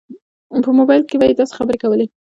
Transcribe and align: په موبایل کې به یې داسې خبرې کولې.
په 0.65 0.69
موبایل 0.77 1.03
کې 1.09 1.15
به 1.19 1.25
یې 1.29 1.33
داسې 1.39 1.53
خبرې 1.57 1.77
کولې. 1.83 2.05